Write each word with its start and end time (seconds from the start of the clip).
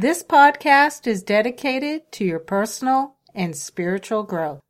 This 0.00 0.22
podcast 0.22 1.06
is 1.06 1.22
dedicated 1.22 2.10
to 2.12 2.24
your 2.24 2.38
personal 2.38 3.16
and 3.34 3.54
spiritual 3.54 4.22
growth. 4.22 4.60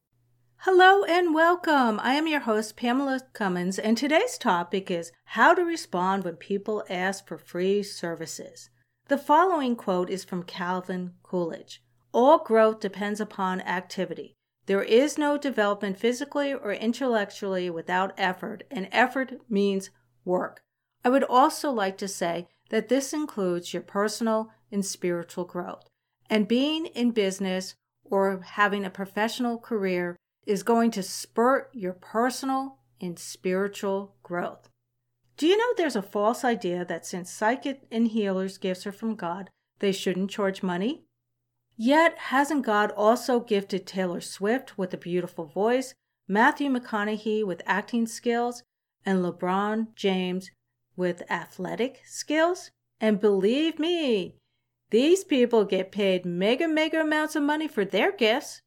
Hello 0.62 1.04
and 1.04 1.32
welcome. 1.32 2.00
I 2.02 2.14
am 2.14 2.26
your 2.26 2.40
host, 2.40 2.76
Pamela 2.76 3.20
Cummins, 3.32 3.78
and 3.78 3.96
today's 3.96 4.36
topic 4.36 4.90
is 4.90 5.12
how 5.26 5.54
to 5.54 5.62
respond 5.62 6.24
when 6.24 6.34
people 6.34 6.82
ask 6.90 7.28
for 7.28 7.38
free 7.38 7.84
services. 7.84 8.70
The 9.06 9.18
following 9.18 9.76
quote 9.76 10.10
is 10.10 10.24
from 10.24 10.42
Calvin 10.42 11.12
Coolidge 11.22 11.80
All 12.10 12.38
growth 12.38 12.80
depends 12.80 13.20
upon 13.20 13.60
activity. 13.60 14.34
There 14.66 14.82
is 14.82 15.16
no 15.16 15.38
development 15.38 15.96
physically 15.96 16.52
or 16.52 16.72
intellectually 16.72 17.70
without 17.70 18.14
effort, 18.18 18.64
and 18.68 18.88
effort 18.90 19.34
means 19.48 19.90
work. 20.24 20.64
I 21.04 21.08
would 21.08 21.22
also 21.22 21.70
like 21.70 21.98
to 21.98 22.08
say 22.08 22.48
that 22.70 22.88
this 22.88 23.12
includes 23.12 23.72
your 23.72 23.82
personal 23.84 24.50
and 24.70 24.84
spiritual 24.84 25.44
growth. 25.44 25.88
And 26.28 26.48
being 26.48 26.86
in 26.86 27.10
business 27.10 27.74
or 28.04 28.40
having 28.40 28.84
a 28.84 28.90
professional 28.90 29.58
career 29.58 30.16
is 30.46 30.62
going 30.62 30.90
to 30.92 31.02
spurt 31.02 31.70
your 31.72 31.92
personal 31.92 32.78
and 33.00 33.18
spiritual 33.18 34.16
growth. 34.22 34.68
Do 35.36 35.46
you 35.46 35.56
know 35.56 35.74
there's 35.76 35.96
a 35.96 36.02
false 36.02 36.44
idea 36.44 36.84
that 36.84 37.06
since 37.06 37.30
psychic 37.30 37.82
and 37.90 38.08
healers' 38.08 38.58
gifts 38.58 38.86
are 38.86 38.92
from 38.92 39.14
God, 39.14 39.50
they 39.78 39.92
shouldn't 39.92 40.30
charge 40.30 40.62
money? 40.62 41.04
Yet, 41.76 42.18
hasn't 42.18 42.66
God 42.66 42.92
also 42.94 43.40
gifted 43.40 43.86
Taylor 43.86 44.20
Swift 44.20 44.76
with 44.76 44.92
a 44.92 44.98
beautiful 44.98 45.46
voice, 45.46 45.94
Matthew 46.28 46.68
McConaughey 46.68 47.42
with 47.42 47.62
acting 47.64 48.06
skills, 48.06 48.62
and 49.06 49.24
LeBron 49.24 49.94
James 49.94 50.50
with 50.94 51.22
athletic 51.30 52.02
skills? 52.04 52.70
And 53.00 53.18
believe 53.18 53.78
me, 53.78 54.36
these 54.90 55.22
people 55.22 55.64
get 55.64 55.92
paid 55.92 56.26
mega, 56.26 56.66
mega 56.66 57.00
amounts 57.00 57.36
of 57.36 57.42
money 57.42 57.68
for 57.68 57.84
their 57.84 58.12
gifts. 58.12 58.60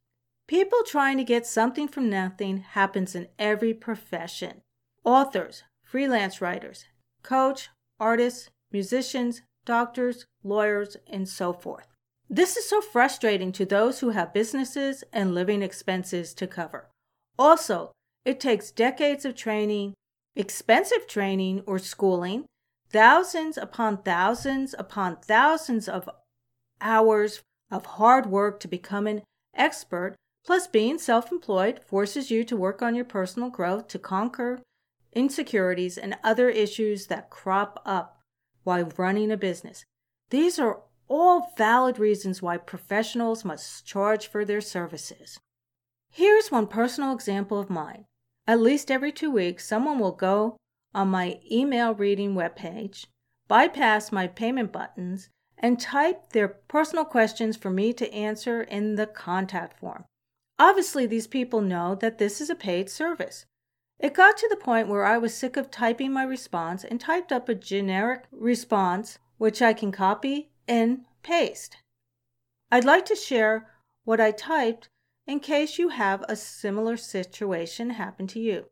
People 0.48 0.80
trying 0.86 1.18
to 1.18 1.24
get 1.24 1.46
something 1.46 1.88
from 1.88 2.10
nothing 2.10 2.60
happens 2.60 3.14
in 3.16 3.28
every 3.38 3.74
profession. 3.74 4.62
Authors, 5.04 5.64
freelance 5.84 6.42
writers, 6.42 6.86
coach, 7.24 7.70
artists, 8.00 8.50
musicians, 8.72 9.42
doctors, 9.66 10.26
lawyers, 10.44 10.98
and 11.08 11.28
so 11.28 11.54
forth. 11.54 11.88
This 12.30 12.58
is 12.58 12.70
so 12.70 12.82
frustrating 12.82 13.52
to 13.54 13.66
those 13.66 14.00
who 14.00 14.10
have 14.10 14.34
businesses 14.34 15.04
and 15.12 15.36
living 15.36 15.62
expenses 15.62 16.34
to 16.36 16.48
cover. 16.48 16.90
Also, 17.38 17.92
it 18.26 18.40
takes 18.40 18.72
decades 18.72 19.26
of 19.26 19.36
training, 19.36 19.94
expensive 20.36 21.06
training 21.08 21.64
or 21.68 21.80
schooling, 21.80 22.46
thousands 22.90 23.58
upon 23.58 24.02
thousands 24.04 24.74
upon 24.78 25.18
thousands 25.18 25.90
of 25.90 26.10
hours 26.84 27.42
of 27.72 27.86
hard 27.86 28.28
work 28.28 28.60
to 28.60 28.68
become 28.68 29.08
an 29.08 29.24
expert, 29.56 30.16
plus 30.46 30.68
being 30.68 31.00
self 31.00 31.32
employed 31.32 31.80
forces 31.84 32.30
you 32.30 32.44
to 32.44 32.58
work 32.58 32.82
on 32.82 32.94
your 32.94 33.06
personal 33.06 33.50
growth 33.50 33.88
to 33.88 33.98
conquer 33.98 34.60
insecurities 35.14 35.98
and 35.98 36.18
other 36.24 36.50
issues 36.50 37.08
that 37.08 37.30
crop 37.30 37.82
up 37.86 38.20
while 38.64 38.92
running 38.98 39.32
a 39.32 39.38
business. 39.38 39.86
These 40.30 40.60
are 40.60 40.82
all 41.08 41.54
valid 41.58 42.00
reasons 42.00 42.42
why 42.42 42.58
professionals 42.58 43.46
must 43.46 43.86
charge 43.86 44.28
for 44.28 44.46
their 44.46 44.62
services. 44.62 45.40
Here's 46.10 46.52
one 46.52 46.68
personal 46.68 47.14
example 47.14 47.60
of 47.60 47.70
mine. 47.70 48.06
At 48.48 48.60
least 48.60 48.92
every 48.92 49.12
two 49.12 49.32
weeks, 49.32 49.68
someone 49.68 50.00
will 50.00 50.12
go 50.12 50.58
on 50.94 51.10
my 51.10 51.40
email 51.52 51.94
reading 51.94 52.36
webpage, 52.36 53.06
bypass 53.48 54.12
my 54.12 54.28
payment 54.28 54.72
buttons, 54.72 55.30
and 55.64 55.80
type 55.80 56.34
their 56.34 56.50
personal 56.50 57.06
questions 57.06 57.56
for 57.56 57.70
me 57.70 57.94
to 57.94 58.14
answer 58.14 58.62
in 58.64 58.96
the 58.96 59.08
contact 59.08 59.80
form. 59.80 60.04
Obviously, 60.60 61.06
these 61.06 61.26
people 61.26 61.62
know 61.62 61.96
that 61.96 62.18
this 62.18 62.42
is 62.42 62.50
a 62.50 62.56
paid 62.56 62.90
service. 62.90 63.46
It 63.98 64.14
got 64.14 64.36
to 64.38 64.50
the 64.50 64.58
point 64.58 64.90
where 64.90 65.06
I 65.06 65.18
was 65.18 65.34
sick 65.34 65.56
of 65.56 65.72
typing 65.72 66.12
my 66.12 66.24
response 66.24 66.84
and 66.84 67.00
typed 67.00 67.32
up 67.32 67.48
a 67.48 67.56
generic 67.56 68.26
response 68.30 69.20
which 69.38 69.62
I 69.62 69.72
can 69.72 69.94
copy 69.94 70.50
and 70.68 71.06
paste. 71.24 71.78
I'd 72.70 72.84
like 72.84 73.06
to 73.06 73.16
share 73.16 73.70
what 74.04 74.20
I 74.20 74.32
typed 74.32 74.90
in 75.26 75.40
case 75.40 75.80
you 75.80 75.90
have 75.90 76.26
a 76.28 76.36
similar 76.36 76.98
situation 76.98 77.92
happen 77.92 78.28
to 78.28 78.40
you. 78.40 78.66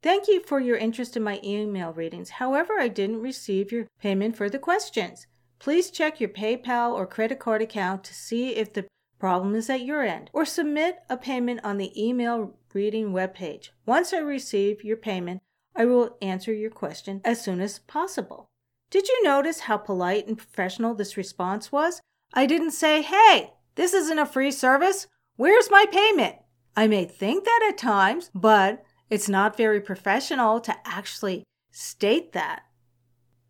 Thank 0.00 0.28
you 0.28 0.40
for 0.44 0.60
your 0.60 0.76
interest 0.76 1.16
in 1.16 1.24
my 1.24 1.40
email 1.42 1.92
readings. 1.92 2.30
However, 2.30 2.74
I 2.78 2.86
didn't 2.86 3.22
receive 3.22 3.72
your 3.72 3.88
payment 4.00 4.36
for 4.36 4.48
the 4.48 4.60
questions. 4.60 5.26
Please 5.58 5.90
check 5.90 6.20
your 6.20 6.28
PayPal 6.28 6.92
or 6.92 7.06
credit 7.06 7.38
card 7.38 7.62
account 7.62 8.04
to 8.04 8.14
see 8.14 8.50
if 8.56 8.72
the 8.72 8.86
problem 9.18 9.54
is 9.54 9.70
at 9.70 9.80
your 9.80 10.02
end, 10.02 10.30
or 10.32 10.44
submit 10.44 10.98
a 11.08 11.16
payment 11.16 11.60
on 11.64 11.78
the 11.78 11.92
email 12.00 12.54
reading 12.74 13.12
webpage. 13.12 13.70
Once 13.86 14.12
I 14.12 14.18
receive 14.18 14.84
your 14.84 14.98
payment, 14.98 15.40
I 15.74 15.86
will 15.86 16.16
answer 16.20 16.52
your 16.52 16.70
question 16.70 17.20
as 17.24 17.42
soon 17.42 17.60
as 17.60 17.78
possible. 17.78 18.46
Did 18.90 19.08
you 19.08 19.22
notice 19.24 19.60
how 19.60 19.78
polite 19.78 20.26
and 20.28 20.36
professional 20.36 20.94
this 20.94 21.16
response 21.16 21.72
was? 21.72 22.00
I 22.34 22.46
didn't 22.46 22.72
say, 22.72 23.02
hey, 23.02 23.52
this 23.74 23.94
isn't 23.94 24.18
a 24.18 24.26
free 24.26 24.50
service. 24.50 25.06
Where's 25.36 25.70
my 25.70 25.86
payment? 25.90 26.36
I 26.76 26.86
may 26.86 27.04
think 27.06 27.44
that 27.44 27.66
at 27.68 27.78
times, 27.78 28.30
but 28.34 28.84
it's 29.08 29.28
not 29.28 29.56
very 29.56 29.80
professional 29.80 30.60
to 30.60 30.76
actually 30.84 31.44
state 31.72 32.32
that. 32.32 32.62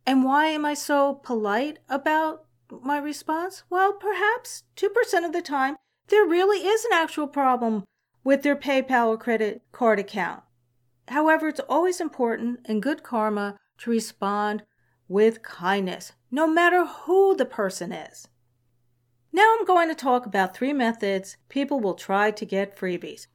And 0.07 0.23
why 0.23 0.47
am 0.47 0.65
I 0.65 0.75
so 0.75 1.15
polite 1.15 1.81
about 1.89 2.45
my 2.71 2.97
response? 2.97 3.65
Well, 3.69 3.93
perhaps 3.93 4.63
2% 4.77 5.25
of 5.25 5.33
the 5.33 5.43
time 5.43 5.77
there 6.09 6.25
really 6.25 6.67
is 6.67 6.85
an 6.85 6.93
actual 6.93 7.27
problem 7.27 7.85
with 8.23 8.43
their 8.43 8.55
PayPal 8.55 9.09
or 9.09 9.19
credit 9.19 9.63
card 9.73 9.99
account. 9.99 10.43
However, 11.09 11.49
it's 11.49 11.61
always 11.69 12.01
important 12.01 12.61
in 12.69 12.81
good 12.81 13.03
karma 13.03 13.59
to 13.79 13.91
respond 13.91 14.63
with 15.09 15.43
kindness, 15.43 16.13
no 16.31 16.47
matter 16.47 16.85
who 16.85 17.37
the 17.37 17.45
person 17.45 17.93
is. 17.93 18.29
Now 19.33 19.57
I'm 19.59 19.67
going 19.67 19.89
to 19.89 19.95
talk 19.95 20.27
about 20.27 20.57
three 20.57 20.73
methods 20.73 21.37
people 21.49 21.81
will 21.81 21.95
try 21.95 22.31
to 22.31 22.47
get 22.47 22.77
freebies. 22.77 23.27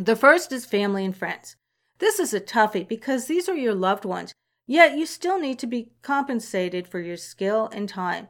The 0.00 0.16
first 0.16 0.52
is 0.52 0.66
family 0.66 1.04
and 1.04 1.16
friends. 1.16 1.56
This 1.98 2.18
is 2.18 2.34
a 2.34 2.40
toughie 2.40 2.86
because 2.86 3.26
these 3.26 3.48
are 3.48 3.56
your 3.56 3.74
loved 3.74 4.04
ones 4.04 4.34
Yet 4.70 4.96
you 4.96 5.04
still 5.04 5.40
need 5.40 5.58
to 5.58 5.66
be 5.66 5.90
compensated 6.00 6.86
for 6.86 7.00
your 7.00 7.16
skill 7.16 7.68
and 7.72 7.88
time. 7.88 8.28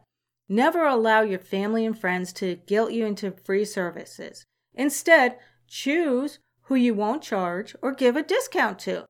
Never 0.48 0.86
allow 0.86 1.20
your 1.20 1.38
family 1.38 1.84
and 1.84 1.96
friends 1.96 2.32
to 2.32 2.56
guilt 2.66 2.92
you 2.92 3.04
into 3.04 3.32
free 3.44 3.66
services. 3.66 4.46
Instead, 4.72 5.36
choose 5.68 6.38
who 6.62 6.76
you 6.76 6.94
won't 6.94 7.22
charge 7.22 7.76
or 7.82 7.92
give 7.92 8.16
a 8.16 8.22
discount 8.22 8.78
to. 8.78 9.04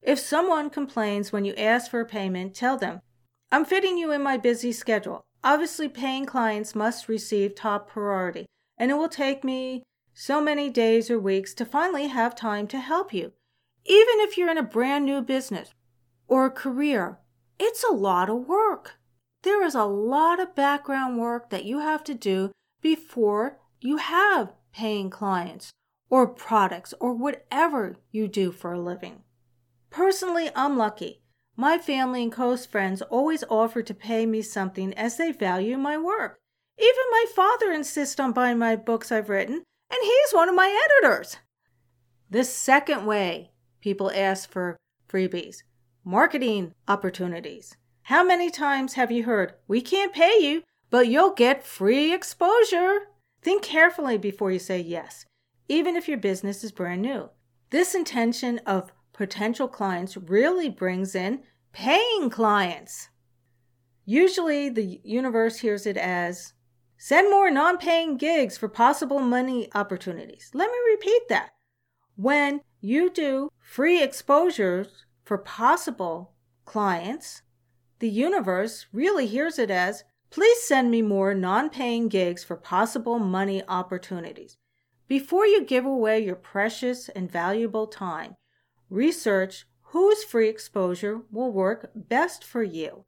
If 0.00 0.20
someone 0.20 0.70
complains 0.70 1.32
when 1.32 1.44
you 1.44 1.56
ask 1.56 1.90
for 1.90 1.98
a 1.98 2.06
payment, 2.06 2.54
tell 2.54 2.76
them, 2.76 3.00
I'm 3.50 3.64
fitting 3.64 3.98
you 3.98 4.12
in 4.12 4.22
my 4.22 4.36
busy 4.36 4.70
schedule. 4.70 5.24
Obviously, 5.42 5.88
paying 5.88 6.24
clients 6.24 6.76
must 6.76 7.08
receive 7.08 7.56
top 7.56 7.90
priority, 7.90 8.46
and 8.78 8.92
it 8.92 8.94
will 8.94 9.08
take 9.08 9.42
me 9.42 9.82
so 10.14 10.40
many 10.40 10.70
days 10.70 11.10
or 11.10 11.18
weeks 11.18 11.52
to 11.54 11.64
finally 11.64 12.06
have 12.06 12.36
time 12.36 12.68
to 12.68 12.78
help 12.78 13.12
you. 13.12 13.32
Even 13.84 14.20
if 14.20 14.38
you're 14.38 14.52
in 14.52 14.56
a 14.56 14.62
brand 14.62 15.04
new 15.04 15.20
business, 15.20 15.70
or 16.28 16.46
a 16.46 16.50
career, 16.50 17.18
it's 17.58 17.84
a 17.84 17.92
lot 17.92 18.28
of 18.28 18.48
work. 18.48 18.94
There 19.42 19.64
is 19.64 19.74
a 19.74 19.84
lot 19.84 20.40
of 20.40 20.54
background 20.54 21.18
work 21.18 21.50
that 21.50 21.64
you 21.64 21.78
have 21.78 22.02
to 22.04 22.14
do 22.14 22.50
before 22.82 23.58
you 23.80 23.98
have 23.98 24.52
paying 24.72 25.10
clients 25.10 25.70
or 26.10 26.26
products 26.26 26.92
or 27.00 27.14
whatever 27.14 27.96
you 28.10 28.28
do 28.28 28.52
for 28.52 28.72
a 28.72 28.80
living. 28.80 29.22
Personally, 29.90 30.50
I'm 30.54 30.76
lucky. 30.76 31.22
My 31.56 31.78
family 31.78 32.22
and 32.22 32.32
close 32.32 32.66
friends 32.66 33.00
always 33.02 33.44
offer 33.48 33.82
to 33.82 33.94
pay 33.94 34.26
me 34.26 34.42
something 34.42 34.92
as 34.94 35.16
they 35.16 35.32
value 35.32 35.78
my 35.78 35.96
work. 35.96 36.38
Even 36.78 37.04
my 37.10 37.24
father 37.34 37.72
insists 37.72 38.20
on 38.20 38.32
buying 38.32 38.58
my 38.58 38.76
books 38.76 39.10
I've 39.10 39.30
written, 39.30 39.62
and 39.90 40.00
he's 40.02 40.32
one 40.32 40.50
of 40.50 40.54
my 40.54 40.86
editors. 41.02 41.38
The 42.28 42.44
second 42.44 43.06
way 43.06 43.52
people 43.80 44.10
ask 44.14 44.50
for 44.50 44.76
freebies 45.08 45.62
marketing 46.06 46.72
opportunities. 46.86 47.76
How 48.02 48.22
many 48.22 48.48
times 48.48 48.94
have 48.94 49.10
you 49.10 49.24
heard, 49.24 49.54
we 49.66 49.80
can't 49.80 50.14
pay 50.14 50.38
you, 50.40 50.62
but 50.88 51.08
you'll 51.08 51.34
get 51.34 51.66
free 51.66 52.14
exposure? 52.14 53.08
Think 53.42 53.64
carefully 53.64 54.16
before 54.16 54.52
you 54.52 54.60
say 54.60 54.78
yes, 54.78 55.26
even 55.68 55.96
if 55.96 56.06
your 56.06 56.18
business 56.18 56.62
is 56.62 56.70
brand 56.70 57.02
new. 57.02 57.30
This 57.70 57.92
intention 57.92 58.60
of 58.60 58.92
potential 59.12 59.66
clients 59.66 60.16
really 60.16 60.70
brings 60.70 61.16
in 61.16 61.42
paying 61.72 62.30
clients. 62.30 63.08
Usually, 64.04 64.68
the 64.68 65.00
universe 65.02 65.58
hears 65.58 65.86
it 65.86 65.96
as 65.96 66.52
send 66.96 67.32
more 67.32 67.50
non 67.50 67.78
paying 67.78 68.16
gigs 68.16 68.56
for 68.56 68.68
possible 68.68 69.18
money 69.18 69.68
opportunities. 69.74 70.50
Let 70.54 70.70
me 70.70 70.78
repeat 70.88 71.22
that. 71.30 71.50
When 72.14 72.60
you 72.80 73.10
do 73.10 73.50
free 73.58 74.00
exposures 74.00 75.06
for 75.26 75.36
possible 75.36 76.32
clients, 76.64 77.42
the 77.98 78.08
universe 78.08 78.86
really 78.92 79.26
hears 79.26 79.58
it 79.58 79.70
as 79.70 80.04
Please 80.30 80.62
send 80.62 80.90
me 80.90 81.02
more 81.02 81.34
non 81.34 81.70
paying 81.70 82.08
gigs 82.08 82.44
for 82.44 82.56
possible 82.56 83.18
money 83.18 83.62
opportunities. 83.68 84.56
Before 85.08 85.46
you 85.46 85.64
give 85.64 85.84
away 85.84 86.20
your 86.20 86.34
precious 86.34 87.08
and 87.08 87.30
valuable 87.30 87.86
time, 87.86 88.34
research 88.90 89.66
whose 89.90 90.24
free 90.24 90.48
exposure 90.48 91.22
will 91.30 91.52
work 91.52 91.90
best 91.94 92.44
for 92.44 92.62
you. 92.62 93.04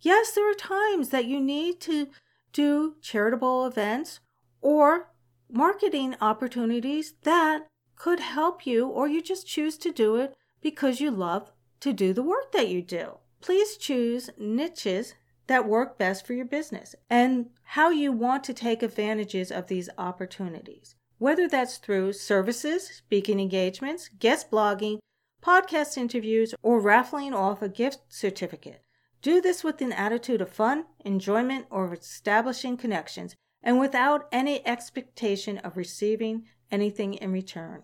Yes, 0.00 0.32
there 0.32 0.50
are 0.50 0.54
times 0.54 1.10
that 1.10 1.26
you 1.26 1.40
need 1.40 1.80
to 1.82 2.08
do 2.52 2.96
charitable 3.02 3.66
events 3.66 4.20
or 4.60 5.10
marketing 5.50 6.14
opportunities 6.20 7.14
that 7.24 7.66
could 7.96 8.20
help 8.20 8.66
you, 8.66 8.86
or 8.86 9.08
you 9.08 9.20
just 9.20 9.46
choose 9.46 9.76
to 9.78 9.92
do 9.92 10.16
it 10.16 10.34
because 10.62 11.00
you 11.00 11.10
love 11.10 11.50
to 11.80 11.92
do 11.92 12.12
the 12.12 12.22
work 12.22 12.52
that 12.52 12.68
you 12.68 12.80
do. 12.80 13.18
Please 13.40 13.76
choose 13.76 14.30
niches 14.38 15.14
that 15.48 15.68
work 15.68 15.98
best 15.98 16.24
for 16.24 16.32
your 16.32 16.44
business 16.44 16.94
and 17.10 17.50
how 17.64 17.90
you 17.90 18.12
want 18.12 18.44
to 18.44 18.54
take 18.54 18.82
advantages 18.82 19.50
of 19.50 19.66
these 19.66 19.90
opportunities, 19.98 20.94
whether 21.18 21.48
that's 21.48 21.78
through 21.78 22.12
services, 22.12 22.86
speaking 22.86 23.40
engagements, 23.40 24.08
guest 24.18 24.50
blogging, 24.50 24.98
podcast 25.42 25.98
interviews, 25.98 26.54
or 26.62 26.80
raffling 26.80 27.34
off 27.34 27.60
a 27.60 27.68
gift 27.68 27.98
certificate. 28.08 28.82
Do 29.20 29.40
this 29.40 29.64
with 29.64 29.80
an 29.80 29.92
attitude 29.92 30.40
of 30.40 30.50
fun, 30.50 30.84
enjoyment, 31.04 31.66
or 31.70 31.92
establishing 31.92 32.76
connections, 32.76 33.34
and 33.62 33.78
without 33.78 34.28
any 34.32 34.66
expectation 34.66 35.58
of 35.58 35.76
receiving 35.76 36.44
anything 36.70 37.14
in 37.14 37.32
return. 37.32 37.82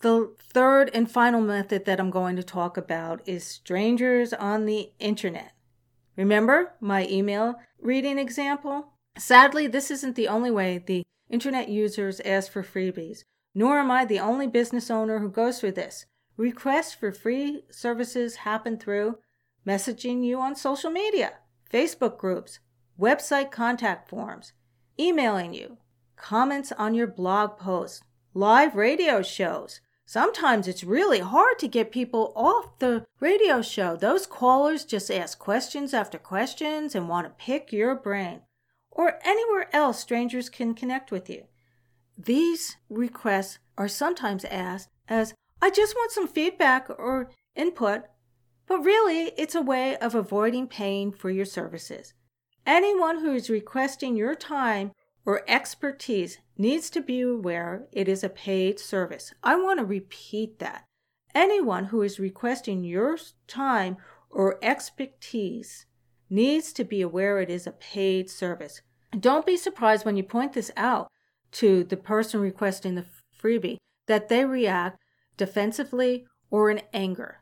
The 0.00 0.34
third 0.38 0.90
and 0.92 1.10
final 1.10 1.40
method 1.40 1.86
that 1.86 1.98
I'm 1.98 2.10
going 2.10 2.36
to 2.36 2.42
talk 2.42 2.76
about 2.76 3.26
is 3.26 3.44
strangers 3.44 4.32
on 4.32 4.66
the 4.66 4.90
internet. 4.98 5.52
Remember 6.16 6.74
my 6.80 7.06
email 7.08 7.56
reading 7.80 8.18
example? 8.18 8.92
Sadly, 9.16 9.66
this 9.66 9.90
isn't 9.90 10.14
the 10.14 10.28
only 10.28 10.50
way 10.50 10.78
the 10.78 11.04
internet 11.30 11.68
users 11.68 12.20
ask 12.20 12.52
for 12.52 12.62
freebies, 12.62 13.24
nor 13.54 13.78
am 13.78 13.90
I 13.90 14.04
the 14.04 14.20
only 14.20 14.46
business 14.46 14.90
owner 14.90 15.18
who 15.18 15.30
goes 15.30 15.60
through 15.60 15.72
this. 15.72 16.04
Requests 16.36 16.92
for 16.92 17.10
free 17.10 17.62
services 17.70 18.36
happen 18.36 18.78
through 18.78 19.18
messaging 19.66 20.22
you 20.22 20.38
on 20.38 20.54
social 20.54 20.90
media, 20.90 21.32
Facebook 21.72 22.18
groups, 22.18 22.58
website 23.00 23.50
contact 23.50 24.08
forms, 24.08 24.52
emailing 25.00 25.54
you, 25.54 25.78
comments 26.16 26.72
on 26.72 26.94
your 26.94 27.06
blog 27.06 27.58
posts, 27.58 28.02
live 28.34 28.76
radio 28.76 29.22
shows. 29.22 29.80
Sometimes 30.06 30.66
it's 30.66 30.84
really 30.84 31.18
hard 31.18 31.58
to 31.58 31.68
get 31.68 31.92
people 31.92 32.32
off 32.34 32.78
the 32.78 33.04
radio 33.20 33.60
show. 33.60 33.96
Those 33.96 34.26
callers 34.26 34.84
just 34.84 35.10
ask 35.10 35.38
questions 35.38 35.92
after 35.92 36.16
questions 36.16 36.94
and 36.94 37.08
want 37.08 37.26
to 37.26 37.44
pick 37.44 37.72
your 37.72 37.94
brain. 37.94 38.40
Or 38.90 39.18
anywhere 39.24 39.68
else 39.74 39.98
strangers 39.98 40.48
can 40.48 40.74
connect 40.74 41.10
with 41.10 41.28
you. 41.28 41.44
These 42.16 42.76
requests 42.88 43.58
are 43.76 43.88
sometimes 43.88 44.46
asked 44.46 44.88
as, 45.08 45.34
I 45.60 45.70
just 45.70 45.94
want 45.94 46.12
some 46.12 46.28
feedback 46.28 46.88
or 46.88 47.30
input 47.54 48.04
but 48.66 48.84
really, 48.84 49.32
it's 49.36 49.54
a 49.54 49.62
way 49.62 49.96
of 49.96 50.14
avoiding 50.14 50.66
paying 50.66 51.12
for 51.12 51.30
your 51.30 51.44
services. 51.44 52.14
Anyone 52.66 53.20
who 53.20 53.32
is 53.32 53.48
requesting 53.48 54.16
your 54.16 54.34
time 54.34 54.90
or 55.26 55.42
expertise 55.48 56.38
needs 56.56 56.88
to 56.88 57.00
be 57.02 57.20
aware 57.20 57.86
it 57.92 58.08
is 58.08 58.22
a 58.22 58.28
paid 58.28 58.78
service. 58.78 59.34
I 59.42 59.56
want 59.56 59.80
to 59.80 59.84
repeat 59.84 60.60
that. 60.60 60.84
Anyone 61.34 61.86
who 61.86 62.00
is 62.00 62.18
requesting 62.20 62.84
your 62.84 63.18
time 63.46 63.96
or 64.30 64.58
expertise 64.62 65.84
needs 66.30 66.72
to 66.72 66.84
be 66.84 67.02
aware 67.02 67.40
it 67.40 67.50
is 67.50 67.66
a 67.66 67.72
paid 67.72 68.30
service. 68.30 68.80
Don't 69.18 69.44
be 69.44 69.56
surprised 69.56 70.06
when 70.06 70.16
you 70.16 70.22
point 70.22 70.52
this 70.52 70.70
out 70.76 71.08
to 71.52 71.84
the 71.84 71.96
person 71.96 72.40
requesting 72.40 72.94
the 72.94 73.06
freebie 73.38 73.78
that 74.06 74.28
they 74.28 74.44
react 74.44 74.98
defensively 75.36 76.24
or 76.50 76.70
in 76.70 76.80
anger. 76.94 77.40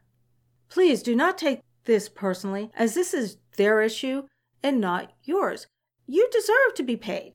Please 0.68 1.02
do 1.02 1.14
not 1.14 1.38
take 1.38 1.60
this 1.84 2.08
personally, 2.08 2.70
as 2.74 2.94
this 2.94 3.12
is 3.12 3.36
their 3.56 3.82
issue 3.82 4.22
and 4.62 4.80
not 4.80 5.12
yours. 5.22 5.66
You 6.06 6.28
deserve 6.32 6.74
to 6.76 6.82
be 6.82 6.96
paid. 6.96 7.34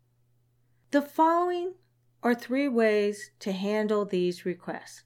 The 0.91 1.03
following 1.03 1.75
are 2.24 2.33
three 2.33 2.68
ways 2.68 3.30
to 3.41 3.51
handle 3.51 4.06
these 4.06 4.44
requests. 4.44 5.03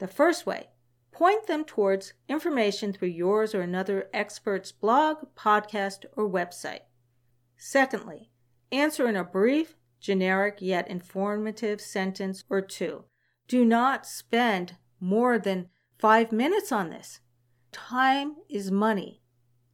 The 0.00 0.06
first 0.06 0.44
way, 0.44 0.68
point 1.12 1.46
them 1.46 1.64
towards 1.64 2.12
information 2.28 2.92
through 2.92 3.08
yours 3.08 3.54
or 3.54 3.62
another 3.62 4.10
expert's 4.12 4.70
blog, 4.70 5.34
podcast, 5.34 6.04
or 6.12 6.28
website. 6.28 6.82
Secondly, 7.56 8.30
answer 8.70 9.08
in 9.08 9.16
a 9.16 9.24
brief, 9.24 9.76
generic, 9.98 10.58
yet 10.60 10.86
informative 10.88 11.80
sentence 11.80 12.44
or 12.50 12.60
two. 12.60 13.04
Do 13.48 13.64
not 13.64 14.06
spend 14.06 14.76
more 15.00 15.38
than 15.38 15.70
five 15.98 16.32
minutes 16.32 16.70
on 16.70 16.90
this. 16.90 17.20
Time 17.72 18.36
is 18.50 18.70
money. 18.70 19.22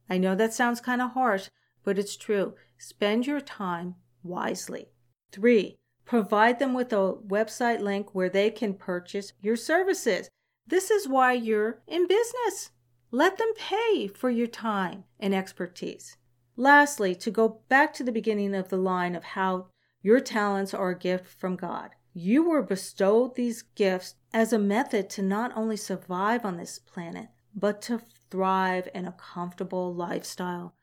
I 0.09 0.17
know 0.17 0.33
that 0.35 0.53
sounds 0.53 0.79
kind 0.79 1.01
of 1.01 1.11
harsh, 1.11 1.49
but 1.83 1.99
it's 1.99 2.15
true. 2.15 2.53
Spend 2.77 3.27
your 3.27 3.41
time 3.41 3.95
wisely. 4.23 4.91
Three, 5.31 5.75
provide 6.05 6.59
them 6.59 6.73
with 6.73 6.93
a 6.93 7.13
website 7.27 7.79
link 7.79 8.13
where 8.13 8.29
they 8.29 8.49
can 8.49 8.73
purchase 8.73 9.33
your 9.41 9.55
services. 9.55 10.29
This 10.67 10.89
is 10.89 11.07
why 11.07 11.33
you're 11.33 11.81
in 11.87 12.07
business. 12.07 12.71
Let 13.11 13.37
them 13.37 13.53
pay 13.55 14.07
for 14.07 14.29
your 14.29 14.47
time 14.47 15.03
and 15.19 15.33
expertise. 15.33 16.17
Lastly, 16.57 17.15
to 17.15 17.31
go 17.31 17.61
back 17.69 17.93
to 17.93 18.03
the 18.03 18.11
beginning 18.11 18.55
of 18.55 18.69
the 18.69 18.77
line 18.77 19.15
of 19.15 19.23
how 19.23 19.67
your 20.01 20.19
talents 20.19 20.73
are 20.73 20.89
a 20.89 20.97
gift 20.97 21.27
from 21.27 21.55
God. 21.55 21.91
You 22.13 22.47
were 22.47 22.61
bestowed 22.61 23.35
these 23.35 23.61
gifts 23.61 24.15
as 24.33 24.53
a 24.53 24.59
method 24.59 25.09
to 25.11 25.21
not 25.21 25.51
only 25.55 25.75
survive 25.75 26.45
on 26.45 26.57
this 26.57 26.79
planet, 26.79 27.27
but 27.53 27.81
to 27.83 28.01
thrive 28.29 28.87
in 28.93 29.05
a 29.05 29.11
comfortable 29.11 29.93
lifestyle. 29.93 30.75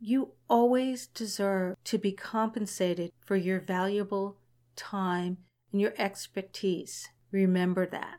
You 0.00 0.32
always 0.48 1.06
deserve 1.06 1.76
to 1.84 1.98
be 1.98 2.12
compensated 2.12 3.12
for 3.20 3.36
your 3.36 3.60
valuable 3.60 4.38
time 4.74 5.38
and 5.72 5.80
your 5.80 5.92
expertise. 5.98 7.08
Remember 7.30 7.86
that. 7.86 8.16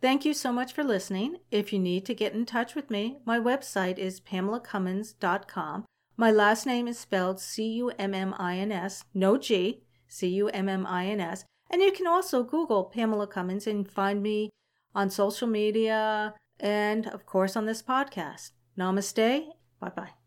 Thank 0.00 0.24
you 0.24 0.32
so 0.32 0.52
much 0.52 0.72
for 0.72 0.84
listening. 0.84 1.38
If 1.50 1.72
you 1.72 1.80
need 1.80 2.06
to 2.06 2.14
get 2.14 2.34
in 2.34 2.46
touch 2.46 2.76
with 2.76 2.88
me, 2.88 3.18
my 3.24 3.40
website 3.40 3.98
is 3.98 4.20
pamelacummins.com. 4.20 5.86
My 6.16 6.30
last 6.30 6.66
name 6.66 6.86
is 6.86 6.98
spelled 6.98 7.40
C 7.40 7.68
U 7.74 7.90
M 7.98 8.14
M 8.14 8.34
I 8.38 8.58
N 8.58 8.70
S, 8.70 9.02
no 9.12 9.36
G, 9.36 9.82
C 10.06 10.28
U 10.28 10.48
M 10.48 10.68
M 10.68 10.86
I 10.86 11.06
N 11.06 11.20
S. 11.20 11.44
And 11.68 11.82
you 11.82 11.90
can 11.90 12.06
also 12.06 12.44
Google 12.44 12.84
Pamela 12.84 13.26
Cummins 13.26 13.66
and 13.66 13.90
find 13.90 14.22
me 14.22 14.50
on 14.94 15.10
social 15.10 15.48
media, 15.48 16.34
and 16.58 17.06
of 17.08 17.26
course 17.26 17.56
on 17.56 17.66
this 17.66 17.82
podcast. 17.82 18.52
Namaste. 18.78 19.48
Bye 19.80 19.90
bye. 19.90 20.17